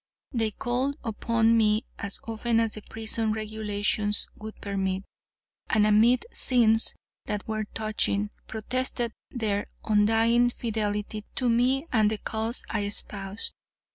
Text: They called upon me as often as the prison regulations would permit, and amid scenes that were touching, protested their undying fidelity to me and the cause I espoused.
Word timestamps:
They 0.31 0.49
called 0.49 0.95
upon 1.03 1.55
me 1.55 1.85
as 1.99 2.19
often 2.27 2.59
as 2.59 2.73
the 2.73 2.81
prison 2.81 3.33
regulations 3.33 4.25
would 4.35 4.59
permit, 4.59 5.03
and 5.69 5.85
amid 5.85 6.25
scenes 6.33 6.95
that 7.27 7.47
were 7.47 7.65
touching, 7.75 8.31
protested 8.47 9.11
their 9.29 9.67
undying 9.85 10.49
fidelity 10.49 11.23
to 11.35 11.49
me 11.49 11.85
and 11.93 12.09
the 12.09 12.17
cause 12.17 12.63
I 12.67 12.79
espoused. 12.85 13.53